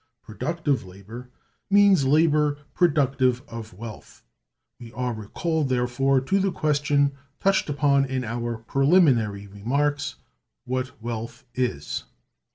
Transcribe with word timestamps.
Productive 0.23 0.83
labor 0.83 1.29
means 1.69 2.05
labor 2.07 2.57
productive 2.73 3.43
of 3.47 3.71
wealth. 3.71 4.23
We 4.79 4.91
are 4.93 5.13
recalled, 5.13 5.69
therefore, 5.69 6.21
to 6.21 6.39
the 6.39 6.51
question 6.51 7.11
touched 7.39 7.69
upon 7.69 8.05
in 8.05 8.23
our 8.23 8.57
[Preliminary 8.57 9.45
Remarks], 9.45 10.15
what 10.65 10.99
Wealth 11.03 11.45
is. 11.53 12.05